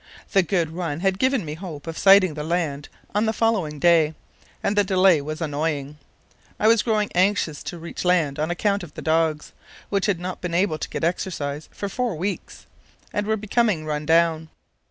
The 0.31 0.41
good 0.41 0.71
run 0.71 1.01
had 1.01 1.19
given 1.19 1.45
me 1.45 1.53
hope 1.53 1.85
of 1.85 1.95
sighting 1.95 2.33
the 2.33 2.43
land 2.43 2.89
on 3.13 3.27
the 3.27 3.31
following 3.33 3.77
day, 3.77 4.15
and 4.63 4.75
the 4.75 4.83
delay 4.83 5.21
was 5.21 5.41
annoying. 5.41 5.99
I 6.59 6.65
was 6.67 6.81
growing 6.81 7.11
anxious 7.13 7.61
to 7.61 7.77
reach 7.77 8.03
land 8.03 8.39
on 8.39 8.49
account 8.49 8.81
of 8.81 8.95
the 8.95 9.03
dogs, 9.03 9.51
which 9.89 10.07
had 10.07 10.19
not 10.19 10.41
been 10.41 10.55
able 10.55 10.79
to 10.79 10.89
get 10.89 11.03
exercise 11.03 11.69
for 11.71 11.87
four 11.87 12.15
weeks, 12.15 12.65
and 13.13 13.27
were 13.27 13.37
becoming 13.37 13.85
run 13.85 14.07
down. 14.07 14.49